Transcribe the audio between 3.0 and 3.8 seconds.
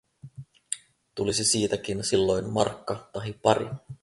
tahi pari.